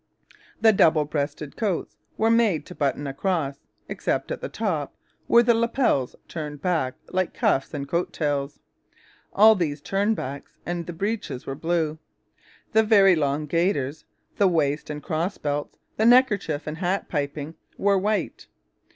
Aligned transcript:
The 0.59 0.73
double 0.73 1.05
breasted 1.05 1.55
coats 1.55 1.95
were 2.17 2.31
made 2.31 2.65
to 2.65 2.73
button 2.73 3.05
across, 3.05 3.59
except 3.87 4.31
at 4.31 4.41
the 4.41 4.49
top, 4.49 4.95
where 5.27 5.43
the 5.43 5.53
lapels 5.53 6.15
turned 6.27 6.59
back, 6.59 6.95
like 7.09 7.33
the 7.33 7.39
cuffs 7.39 7.71
and 7.71 7.87
coat 7.87 8.11
tails. 8.11 8.57
All 9.31 9.53
these 9.53 9.79
'turnbacks' 9.79 10.57
and 10.65 10.87
the 10.87 10.91
breeches 10.93 11.45
were 11.45 11.53
blue. 11.53 11.99
The 12.73 12.81
very 12.81 13.15
long 13.15 13.45
gaiters, 13.45 14.03
the 14.37 14.47
waist 14.47 14.89
and 14.89 15.03
cross 15.03 15.37
belts, 15.37 15.77
the 15.97 16.05
neckerchief 16.07 16.65
and 16.65 16.79
hat 16.79 17.07
piping 17.07 17.53
were 17.77 17.95
white. 17.99 18.47